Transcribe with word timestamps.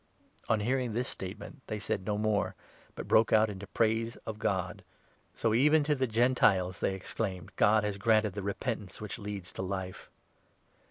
"On 0.49 0.61
hearing 0.61 0.93
this 0.93 1.07
statement, 1.07 1.61
they 1.67 1.77
said 1.77 2.07
no 2.07 2.17
more, 2.17 2.55
but 2.95 3.07
broke 3.07 3.31
out 3.31 3.49
18 3.49 3.53
into 3.53 3.67
praise 3.67 4.15
of 4.25 4.39
God. 4.39 4.83
"So 5.35 5.53
even 5.53 5.83
to 5.83 5.93
the 5.93 6.07
Gentiles," 6.07 6.79
they 6.79 6.95
ex 6.95 7.13
claimed, 7.13 7.55
"God 7.55 7.83
has 7.83 7.99
granted 7.99 8.33
the 8.33 8.41
repentance 8.41 8.99
which 8.99 9.19
leads 9.19 9.51
to 9.53 9.61
Life 9.61 10.09